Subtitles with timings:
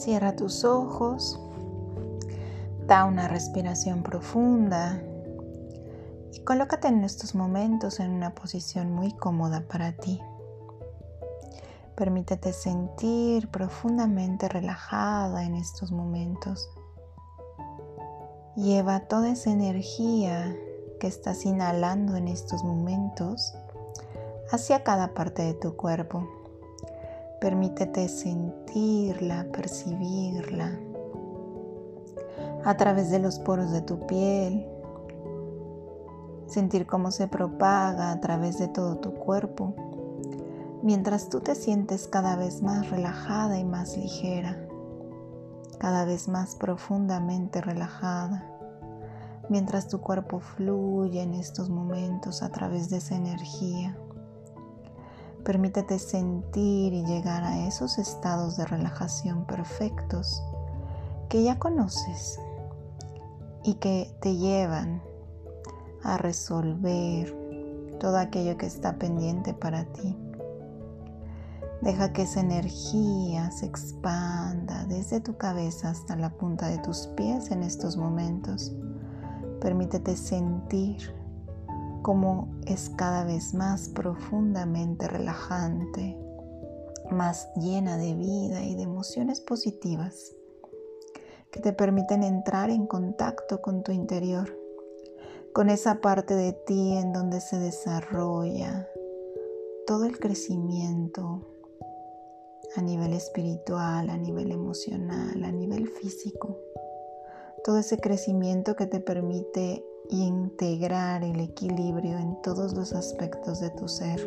[0.00, 1.38] Cierra tus ojos,
[2.86, 4.98] da una respiración profunda
[6.32, 10.18] y colócate en estos momentos en una posición muy cómoda para ti.
[11.96, 16.70] Permítete sentir profundamente relajada en estos momentos.
[18.56, 20.56] Lleva toda esa energía
[20.98, 23.52] que estás inhalando en estos momentos
[24.50, 26.39] hacia cada parte de tu cuerpo.
[27.40, 30.78] Permítete sentirla, percibirla
[32.64, 34.66] a través de los poros de tu piel,
[36.46, 39.74] sentir cómo se propaga a través de todo tu cuerpo,
[40.82, 44.58] mientras tú te sientes cada vez más relajada y más ligera,
[45.78, 48.46] cada vez más profundamente relajada,
[49.48, 53.96] mientras tu cuerpo fluye en estos momentos a través de esa energía.
[55.50, 60.44] Permítete sentir y llegar a esos estados de relajación perfectos
[61.28, 62.38] que ya conoces
[63.64, 65.02] y que te llevan
[66.04, 67.36] a resolver
[67.98, 70.16] todo aquello que está pendiente para ti.
[71.82, 77.50] Deja que esa energía se expanda desde tu cabeza hasta la punta de tus pies
[77.50, 78.72] en estos momentos.
[79.60, 81.19] Permítete sentir
[82.02, 86.16] como es cada vez más profundamente relajante,
[87.10, 90.34] más llena de vida y de emociones positivas
[91.50, 94.56] que te permiten entrar en contacto con tu interior,
[95.52, 98.88] con esa parte de ti en donde se desarrolla
[99.86, 101.46] todo el crecimiento
[102.76, 106.56] a nivel espiritual, a nivel emocional, a nivel físico.
[107.64, 113.70] Todo ese crecimiento que te permite y integrar el equilibrio en todos los aspectos de
[113.70, 114.20] tu ser.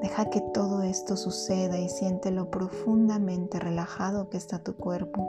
[0.00, 5.28] Deja que todo esto suceda y siente lo profundamente relajado que está tu cuerpo,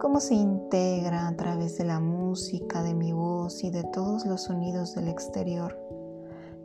[0.00, 4.42] cómo se integra a través de la música, de mi voz y de todos los
[4.42, 5.78] sonidos del exterior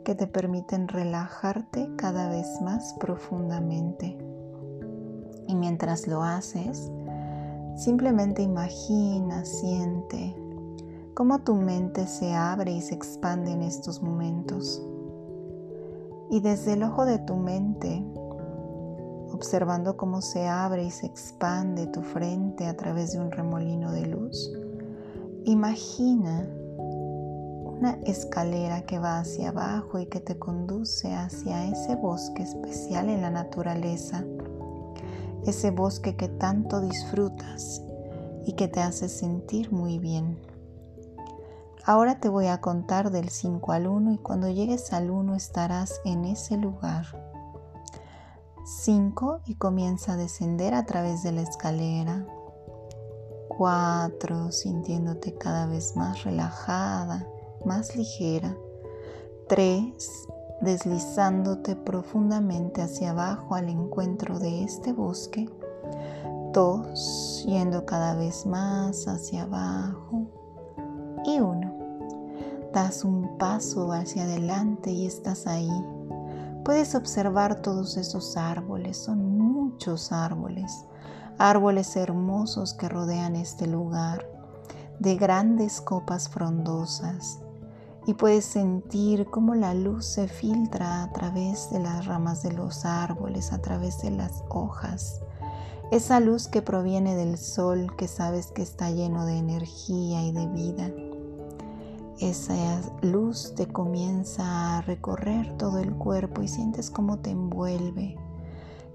[0.04, 4.18] que te permiten relajarte cada vez más profundamente.
[5.46, 6.90] Y mientras lo haces,
[7.76, 10.34] simplemente imagina, siente,
[11.14, 14.82] cómo tu mente se abre y se expande en estos momentos.
[16.30, 18.02] Y desde el ojo de tu mente,
[19.32, 24.06] observando cómo se abre y se expande tu frente a través de un remolino de
[24.06, 24.50] luz,
[25.44, 33.10] imagina una escalera que va hacia abajo y que te conduce hacia ese bosque especial
[33.10, 34.24] en la naturaleza,
[35.44, 37.82] ese bosque que tanto disfrutas
[38.46, 40.51] y que te hace sentir muy bien.
[41.84, 46.00] Ahora te voy a contar del 5 al 1 y cuando llegues al 1 estarás
[46.04, 47.04] en ese lugar.
[48.64, 52.24] 5 y comienza a descender a través de la escalera.
[53.48, 57.26] 4 sintiéndote cada vez más relajada,
[57.64, 58.56] más ligera.
[59.48, 60.28] 3
[60.60, 65.50] deslizándote profundamente hacia abajo al encuentro de este bosque.
[66.52, 70.28] 2 yendo cada vez más hacia abajo.
[71.24, 71.71] Y 1
[72.72, 75.70] das un paso hacia adelante y estás ahí.
[76.64, 80.86] Puedes observar todos esos árboles, son muchos árboles,
[81.38, 84.26] árboles hermosos que rodean este lugar,
[84.98, 87.40] de grandes copas frondosas.
[88.06, 92.84] Y puedes sentir cómo la luz se filtra a través de las ramas de los
[92.84, 95.20] árboles, a través de las hojas.
[95.92, 100.46] Esa luz que proviene del sol que sabes que está lleno de energía y de
[100.46, 100.90] vida
[102.22, 108.16] esa luz te comienza a recorrer todo el cuerpo y sientes cómo te envuelve.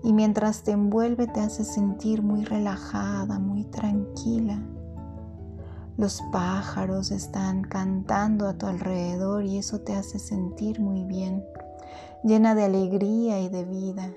[0.04, 4.62] Y mientras te envuelve te hace sentir muy relajada, muy tranquila.
[5.98, 11.44] Los pájaros están cantando a tu alrededor y eso te hace sentir muy bien,
[12.24, 14.14] llena de alegría y de vida.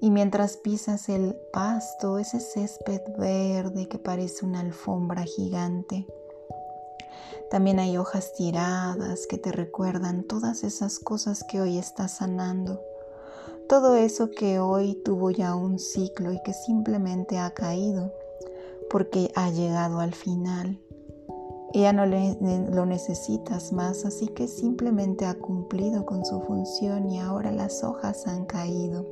[0.00, 6.06] Y mientras pisas el pasto, ese césped verde que parece una alfombra gigante,
[7.50, 12.80] también hay hojas tiradas que te recuerdan todas esas cosas que hoy estás sanando.
[13.68, 18.12] Todo eso que hoy tuvo ya un ciclo y que simplemente ha caído
[18.90, 20.80] porque ha llegado al final.
[21.72, 27.52] Ya no lo necesitas más, así que simplemente ha cumplido con su función y ahora
[27.52, 29.06] las hojas han caído.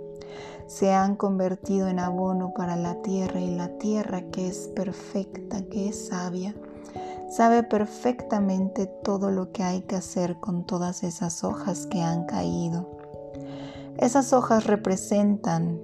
[0.67, 5.89] Se han convertido en abono para la tierra y la tierra que es perfecta, que
[5.89, 6.55] es sabia,
[7.35, 12.89] sabe perfectamente todo lo que hay que hacer con todas esas hojas que han caído.
[13.99, 15.81] Esas hojas representan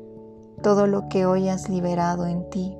[0.62, 2.78] todo lo que hoy has liberado en ti.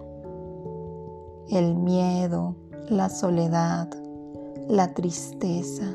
[1.48, 2.54] El miedo,
[2.88, 3.88] la soledad,
[4.68, 5.92] la tristeza,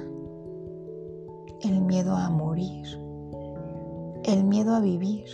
[1.61, 2.87] el miedo a morir,
[4.25, 5.25] el miedo a vivir.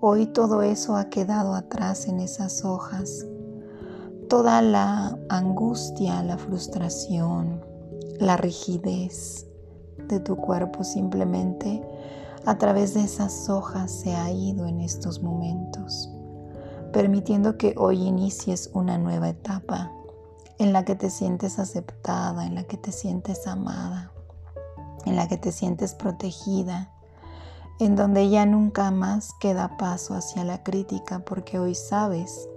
[0.00, 3.26] Hoy todo eso ha quedado atrás en esas hojas.
[4.34, 7.64] Toda la angustia, la frustración,
[8.18, 9.46] la rigidez
[10.08, 11.80] de tu cuerpo simplemente
[12.44, 16.10] a través de esas hojas se ha ido en estos momentos,
[16.92, 19.92] permitiendo que hoy inicies una nueva etapa
[20.58, 24.10] en la que te sientes aceptada, en la que te sientes amada,
[25.04, 26.92] en la que te sientes protegida,
[27.78, 32.48] en donde ya nunca más queda paso hacia la crítica porque hoy sabes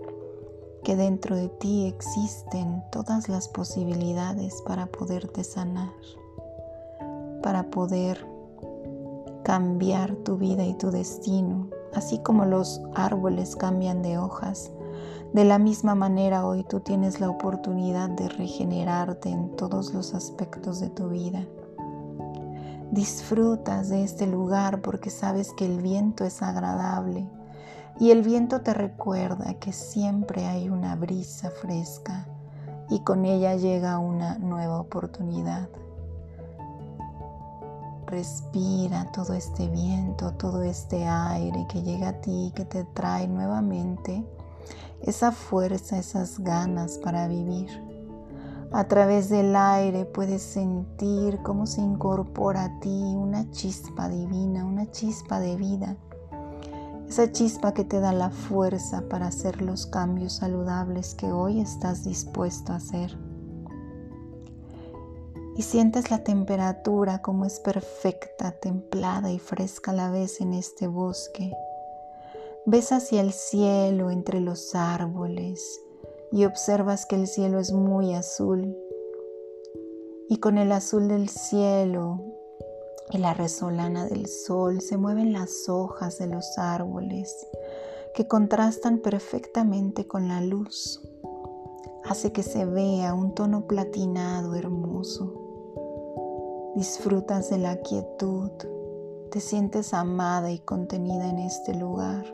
[0.88, 5.92] que dentro de ti existen todas las posibilidades para poderte sanar,
[7.44, 8.26] para poder
[9.44, 14.72] cambiar tu vida y tu destino, así como los árboles cambian de hojas.
[15.34, 20.80] De la misma manera hoy tú tienes la oportunidad de regenerarte en todos los aspectos
[20.80, 21.46] de tu vida.
[22.92, 27.28] Disfrutas de este lugar porque sabes que el viento es agradable
[28.00, 32.28] y el viento te recuerda que siempre hay una brisa fresca
[32.90, 35.70] y con ella llega una nueva oportunidad.
[38.06, 44.26] Respira todo este viento, todo este aire que llega a ti, que te trae nuevamente
[45.02, 47.68] esa fuerza, esas ganas para vivir.
[48.72, 54.90] A través del aire puedes sentir cómo se incorpora a ti una chispa divina, una
[54.92, 55.98] chispa de vida.
[57.08, 62.04] Esa chispa que te da la fuerza para hacer los cambios saludables que hoy estás
[62.04, 63.18] dispuesto a hacer
[65.58, 70.88] y sientes la temperatura como es perfecta, templada y fresca a la vez en este
[70.88, 71.52] bosque.
[72.68, 75.82] Ves hacia el cielo entre los árboles
[76.32, 78.78] y observas que el cielo es muy azul.
[80.30, 82.22] Y con el azul del cielo
[83.12, 87.48] y la resolana del sol se mueven las hojas de los árboles
[88.14, 91.02] que contrastan perfectamente con la luz.
[92.04, 95.44] Hace que se vea un tono platinado hermoso.
[96.76, 98.52] Disfrutas de la quietud,
[99.32, 102.26] te sientes amada y contenida en este lugar,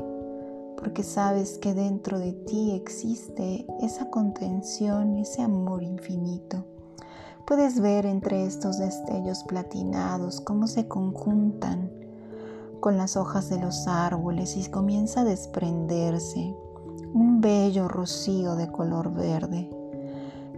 [0.78, 6.66] porque sabes que dentro de ti existe esa contención, ese amor infinito.
[7.46, 11.92] Puedes ver entre estos destellos platinados cómo se conjuntan
[12.80, 16.56] con las hojas de los árboles y comienza a desprenderse
[17.14, 19.70] un bello rocío de color verde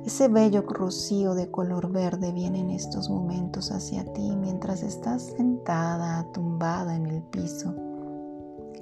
[0.06, 6.32] ese bello rocío de color verde viene en estos momentos hacia ti mientras estás sentada,
[6.32, 7.74] tumbada en el piso,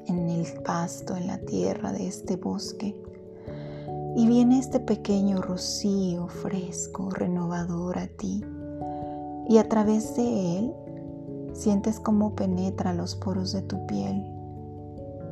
[0.07, 3.01] en el pasto, en la tierra de este bosque.
[4.15, 8.43] Y viene este pequeño rocío fresco, renovador a ti.
[9.49, 10.73] Y a través de él
[11.53, 14.23] sientes cómo penetra los poros de tu piel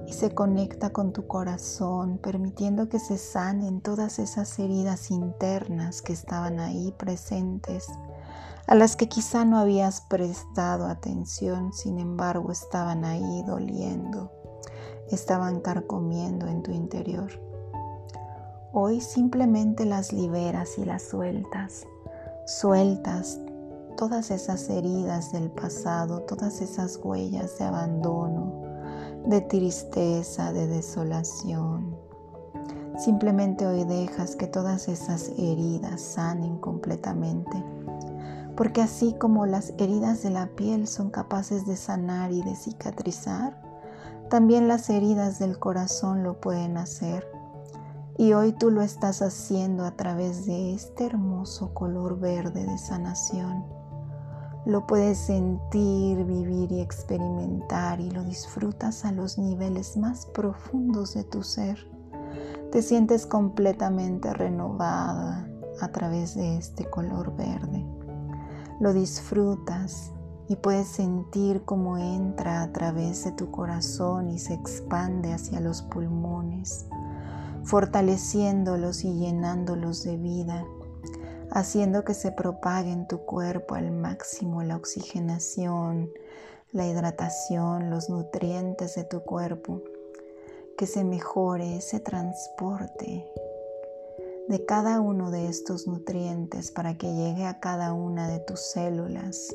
[0.08, 6.12] y se conecta con tu corazón, permitiendo que se sanen todas esas heridas internas que
[6.12, 7.88] estaban ahí presentes,
[8.68, 14.32] a las que quizá no habías prestado atención, sin embargo estaban ahí doliendo,
[15.10, 17.51] estaban carcomiendo en tu interior.
[18.74, 21.86] Hoy simplemente las liberas y las sueltas,
[22.46, 23.38] sueltas
[23.98, 28.64] todas esas heridas del pasado, todas esas huellas de abandono,
[29.26, 31.98] de tristeza, de desolación.
[32.98, 37.62] Simplemente hoy dejas que todas esas heridas sanen completamente.
[38.56, 43.62] Porque así como las heridas de la piel son capaces de sanar y de cicatrizar,
[44.30, 47.41] también las heridas del corazón lo pueden hacer.
[48.22, 53.82] Y hoy tú lo estás haciendo a través de este hermoso color verde de sanación
[54.66, 61.24] lo puedes sentir, vivir y experimentar y lo disfrutas a los niveles más profundos de
[61.24, 61.90] tu ser.
[62.72, 65.48] Te sientes completamente renovada
[65.82, 67.84] a través de este color verde.
[68.80, 70.12] Lo disfrutas
[70.48, 75.82] y puedes sentir cómo entra a través de tu corazón y se expande hacia los
[75.82, 76.86] pulmones,
[77.64, 80.66] fortaleciéndolos y llenándolos de vida
[81.52, 86.10] haciendo que se propague en tu cuerpo al máximo la oxigenación,
[86.72, 89.82] la hidratación, los nutrientes de tu cuerpo,
[90.78, 93.26] que se mejore ese transporte
[94.48, 99.54] de cada uno de estos nutrientes para que llegue a cada una de tus células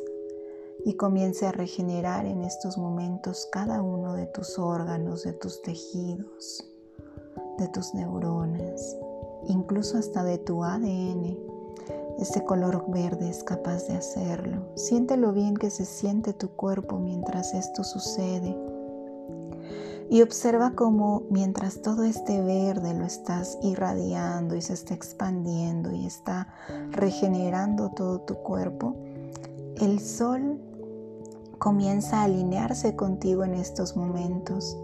[0.84, 6.70] y comience a regenerar en estos momentos cada uno de tus órganos, de tus tejidos,
[7.58, 8.96] de tus neuronas,
[9.48, 11.36] incluso hasta de tu ADN.
[12.18, 14.62] Este color verde es capaz de hacerlo.
[14.75, 18.56] Siente lo bien que se siente tu cuerpo mientras esto sucede.
[20.08, 26.06] Y observa cómo mientras todo este verde lo estás irradiando y se está expandiendo y
[26.06, 26.48] está
[26.90, 28.94] regenerando todo tu cuerpo,
[29.76, 30.60] el sol
[31.58, 34.78] comienza a alinearse contigo en estos momentos.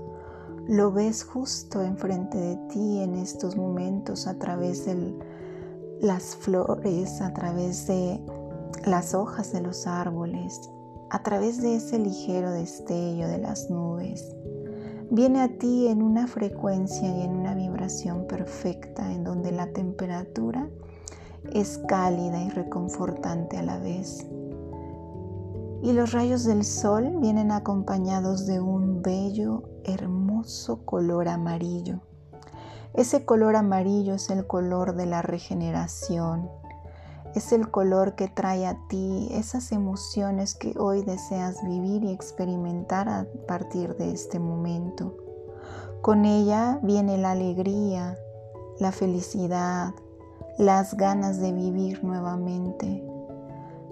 [0.69, 5.15] Lo ves justo enfrente de ti en estos momentos a través de
[6.01, 8.21] las flores, a través de
[8.87, 10.61] las hojas de los árboles,
[11.11, 14.35] a través de ese ligero destello de las nubes
[15.13, 20.71] viene a ti en una frecuencia y en una vibración perfecta en donde la temperatura
[21.53, 24.27] es cálida y reconfortante a la vez.
[25.83, 30.32] Y los rayos del sol vienen acompañados de un bello, hermoso
[30.85, 32.01] color amarillo.
[32.95, 36.51] Ese color amarillo es el color de la regeneración,
[37.35, 43.09] es el color que trae a ti esas emociones que hoy deseas vivir y experimentar
[43.09, 45.17] a partir de este momento.
[46.03, 48.19] Con ella viene la alegría,
[48.79, 49.95] la felicidad,
[50.59, 53.03] las ganas de vivir nuevamente.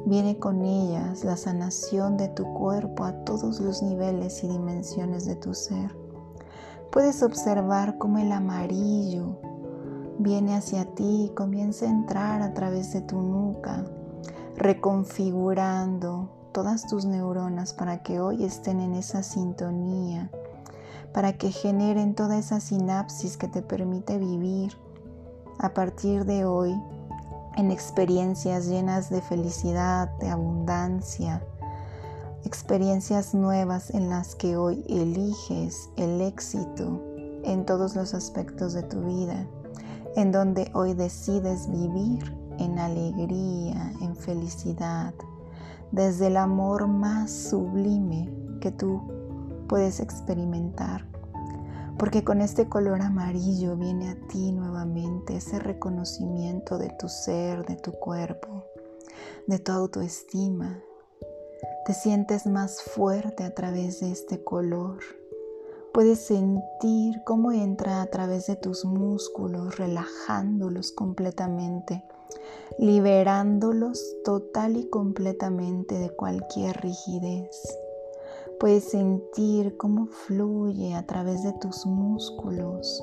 [0.05, 5.37] Viene con ellas la sanación de tu cuerpo a todos los niveles y dimensiones de
[5.37, 5.97] tu ser.
[6.91, 9.39] Puedes observar cómo el amarillo
[10.19, 13.85] viene hacia ti y comienza a entrar a través de tu nuca,
[14.57, 20.33] reconfigurando todas tus neuronas para que hoy estén en esa sintonía,
[21.13, 24.73] para que generen toda esa sinapsis que te permite vivir
[25.61, 26.75] a partir de hoy
[27.57, 31.41] en experiencias llenas de felicidad, de abundancia,
[32.45, 37.03] experiencias nuevas en las que hoy eliges el éxito
[37.45, 39.47] en todos los aspectos de tu vida
[40.17, 45.15] en donde hoy decides vivir en alegría, en felicidad,
[45.93, 49.03] desde el amor más sublime que tú
[49.69, 51.07] puedes experimentar.
[51.99, 57.77] Porque con este color amarillo viene a ti nuevamente ese reconocimiento de tu ser, de
[57.77, 58.65] tu cuerpo,
[59.47, 60.83] de tu autoestima.
[61.87, 64.99] Te sientes más fuerte a través de este color
[65.93, 72.05] Puedes sentir cómo entra a través de tus músculos, relajándolos completamente,
[72.79, 77.77] liberándolos total y completamente de cualquier rigidez.
[78.61, 83.03] Puedes sentir cómo fluye a través de tus músculos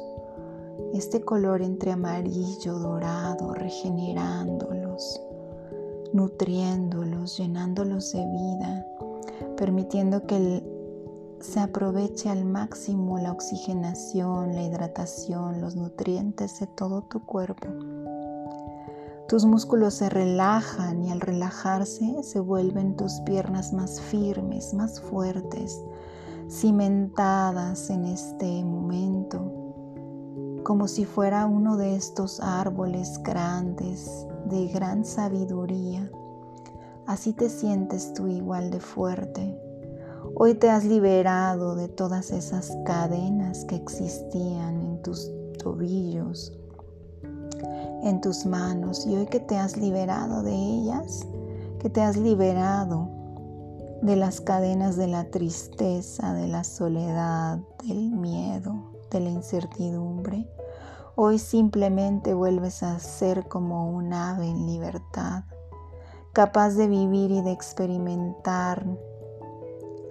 [0.93, 5.21] este color entre amarillo, dorado, regenerándolos,
[6.13, 8.85] nutriéndolos, llenándolos de vida,
[9.55, 10.63] permitiendo que
[11.39, 17.67] se aproveche al máximo la oxigenación, la hidratación, los nutrientes de todo tu cuerpo.
[19.27, 25.83] Tus músculos se relajan y al relajarse se vuelven tus piernas más firmes, más fuertes,
[26.49, 29.26] cimentadas en este momento,
[30.67, 36.11] como si fuera uno de estos árboles grandes de gran sabiduría.
[37.05, 39.57] Así te sientes tú igual de fuerte,
[40.35, 46.51] Hoy te has liberado de todas esas cadenas que existían en tus tobillos,
[48.03, 49.07] en tus manos.
[49.07, 51.25] Y hoy que te has liberado de ellas,
[51.79, 53.09] que te has liberado
[54.01, 60.45] de las cadenas de la tristeza, de la soledad, del miedo, de la incertidumbre,
[61.19, 65.45] hoy simplemente vuelves a ser como un ave en libertad,
[66.31, 68.85] capaz de vivir y de experimentar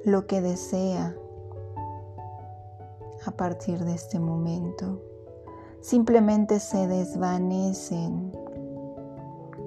[0.04, 1.14] lo que desea
[3.24, 5.00] a partir de este momento.
[5.80, 8.32] Simplemente se desvanecen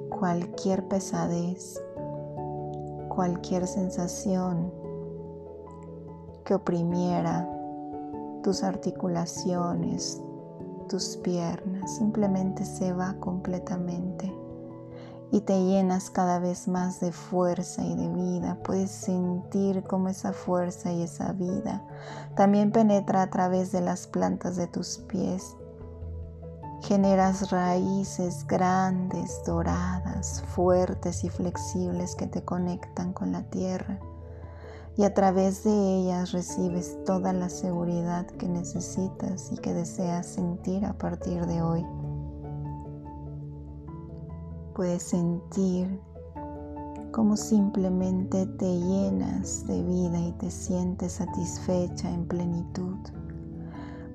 [0.10, 1.82] cualquier pesadez,
[3.08, 4.74] cualquier sensación
[6.44, 7.50] que oprimiera
[8.44, 10.22] tus articulaciones,
[10.90, 14.34] tus piernas, simplemente se va completamente
[15.32, 18.58] y te llenas cada vez más de fuerza y de vida.
[18.64, 21.86] Puedes sentir cómo esa fuerza y esa vida
[22.36, 25.56] también penetra a través de las plantas de tus pies.
[26.82, 34.00] Generas raíces grandes, doradas, fuertes y flexibles que te conectan con la tierra
[35.00, 40.84] y a través de ellas recibes toda la seguridad que necesitas y que deseas sentir
[40.84, 41.86] a partir de hoy
[44.76, 46.02] puedes sentir
[47.14, 52.98] como simplemente te llenas de vida y te sientes satisfecha en plenitud.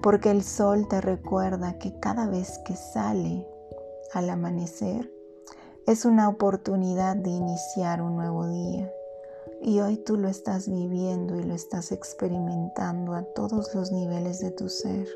[0.02, 3.46] Porque el sol te recuerda que cada vez que sale
[4.12, 5.10] al amanecer
[5.86, 8.90] es una oportunidad de iniciar un nuevo día.
[9.66, 14.50] Y hoy tú lo estás viviendo y lo estás experimentando a todos los niveles de
[14.50, 15.09] tu ser.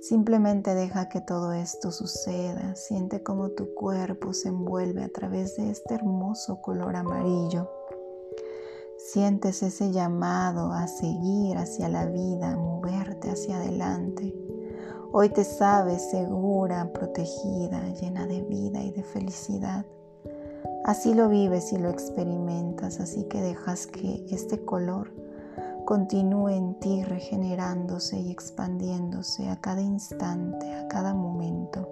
[0.00, 2.74] Simplemente deja que todo esto suceda.
[2.74, 7.70] Siente cómo tu cuerpo se envuelve a través de este hermoso color amarillo.
[8.98, 14.34] Sientes ese llamado a seguir hacia la vida, a moverte hacia adelante.
[15.12, 19.86] Hoy te sabes segura, protegida, llena de vida y de felicidad.
[20.90, 25.14] Así lo vives y lo experimentas, así que dejas que este color
[25.84, 31.88] continúe en ti regenerándose y expandiéndose a cada instante, a cada momento.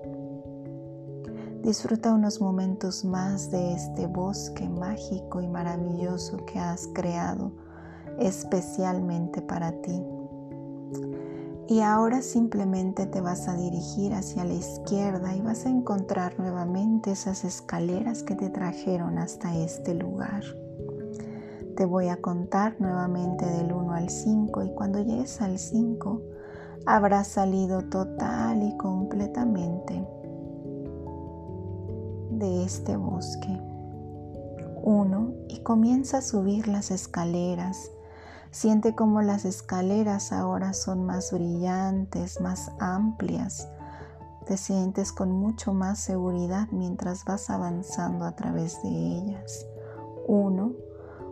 [1.62, 7.52] Disfruta unos momentos más de este bosque mágico y maravilloso que has creado
[8.18, 10.02] especialmente para ti.
[11.70, 17.10] Y ahora simplemente te vas a dirigir hacia la izquierda y vas a encontrar nuevamente
[17.10, 20.42] esas escaleras que te trajeron hasta este lugar.
[21.76, 26.22] Te voy a contar nuevamente del 1 al 5 y cuando llegues al 5
[26.86, 30.08] habrás salido total y completamente
[32.30, 33.60] de este bosque.
[34.84, 37.90] 1 y comienza a subir las escaleras.
[38.50, 43.68] Siente como las escaleras ahora son más brillantes, más amplias.
[44.46, 49.66] Te sientes con mucho más seguridad mientras vas avanzando a través de ellas.
[50.26, 50.88] 1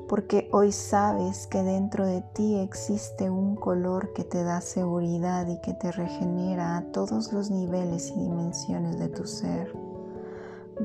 [0.09, 5.61] porque hoy sabes que dentro de ti existe un color que te da seguridad y
[5.61, 9.77] que te regenera a todos los niveles y dimensiones de tu ser.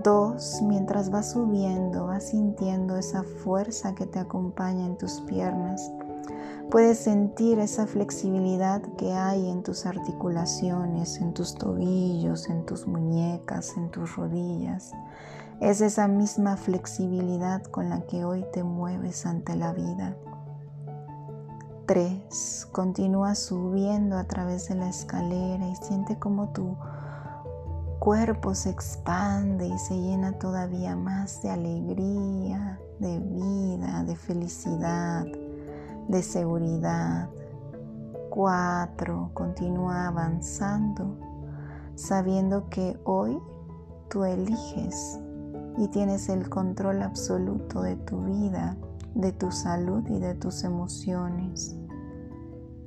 [0.04, 5.91] Dos, mientras vas subiendo, vas sintiendo esa fuerza que te acompaña en tus piernas.
[6.72, 13.76] Puedes sentir esa flexibilidad que hay en tus articulaciones, en tus tobillos, en tus muñecas,
[13.76, 14.94] en tus rodillas.
[15.60, 20.16] Es esa misma flexibilidad con la que hoy te mueves ante la vida.
[21.88, 22.70] 3.
[22.72, 26.78] Continúa subiendo a través de la escalera y siente como tu
[28.00, 35.26] cuerpo se expande y se llena todavía más de alegría, de vida, de felicidad,
[36.08, 37.30] de seguridad.
[38.30, 39.32] 4.
[39.34, 41.32] Continúa avanzando
[42.02, 43.40] sabiendo que hoy
[44.10, 45.20] tú eliges
[45.78, 48.78] y tienes el control absoluto de tu vida,
[49.14, 51.76] de tu salud y de tus emociones.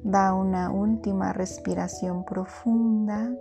[0.02, 3.32] Da una última respiración profunda.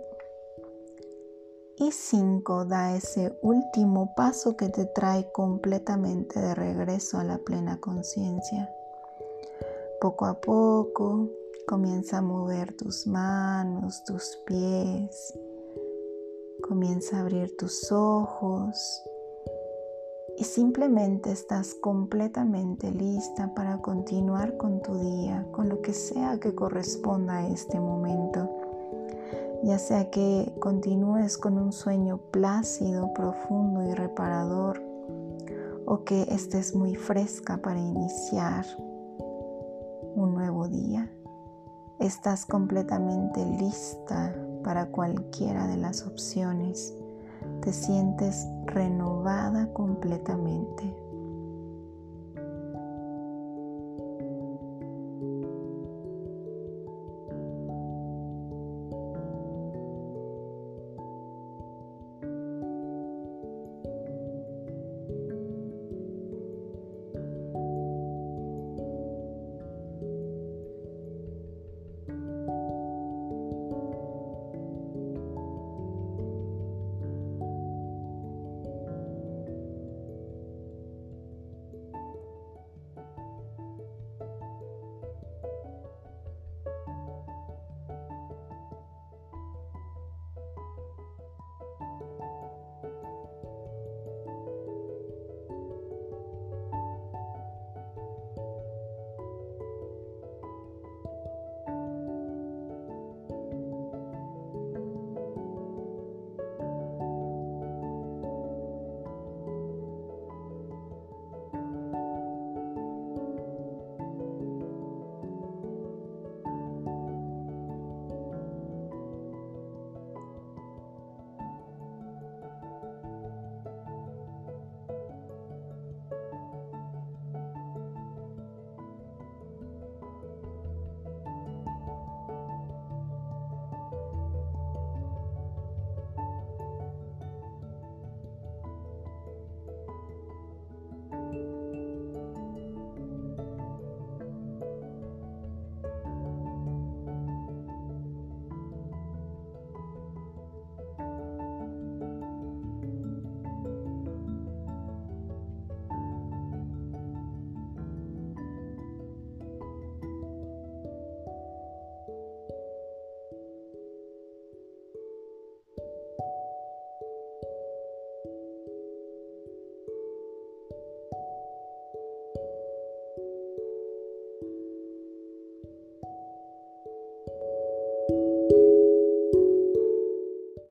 [1.76, 7.80] Y cinco, da ese último paso que te trae completamente de regreso a la plena
[7.80, 8.70] conciencia.
[10.04, 11.30] Poco a poco
[11.66, 15.32] comienza a mover tus manos, tus pies.
[16.60, 19.02] Comienza a abrir tus ojos
[20.36, 26.54] y simplemente estás completamente lista para continuar con tu día, con lo que sea que
[26.54, 28.50] corresponda a este momento.
[29.62, 34.82] Ya sea que continúes con un sueño plácido, profundo y reparador,
[35.86, 38.66] o que estés muy fresca para iniciar
[42.04, 46.92] Estás completamente lista para cualquiera de las opciones
[47.62, 50.94] te sientes renovada completamente.